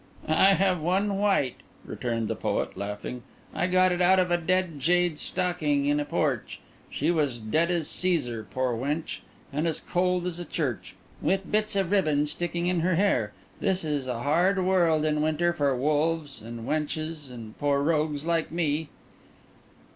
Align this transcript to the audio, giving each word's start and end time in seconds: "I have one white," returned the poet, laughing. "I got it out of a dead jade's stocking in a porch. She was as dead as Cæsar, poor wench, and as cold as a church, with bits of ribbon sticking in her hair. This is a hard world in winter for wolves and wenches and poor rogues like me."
"I 0.27 0.55
have 0.55 0.81
one 0.81 1.19
white," 1.19 1.57
returned 1.85 2.27
the 2.27 2.35
poet, 2.35 2.75
laughing. 2.75 3.21
"I 3.53 3.67
got 3.67 3.91
it 3.91 4.01
out 4.01 4.17
of 4.17 4.31
a 4.31 4.35
dead 4.37 4.79
jade's 4.79 5.21
stocking 5.21 5.85
in 5.85 5.99
a 5.99 6.05
porch. 6.05 6.59
She 6.89 7.11
was 7.11 7.33
as 7.35 7.39
dead 7.39 7.69
as 7.69 7.87
Cæsar, 7.87 8.49
poor 8.49 8.75
wench, 8.75 9.19
and 9.53 9.67
as 9.67 9.79
cold 9.79 10.25
as 10.25 10.39
a 10.39 10.43
church, 10.45 10.95
with 11.21 11.51
bits 11.51 11.75
of 11.75 11.91
ribbon 11.91 12.25
sticking 12.25 12.65
in 12.65 12.79
her 12.79 12.95
hair. 12.95 13.33
This 13.59 13.83
is 13.83 14.07
a 14.07 14.23
hard 14.23 14.57
world 14.65 15.05
in 15.05 15.21
winter 15.21 15.53
for 15.53 15.75
wolves 15.75 16.41
and 16.41 16.67
wenches 16.67 17.29
and 17.29 17.55
poor 17.59 17.79
rogues 17.83 18.25
like 18.25 18.51
me." 18.51 18.89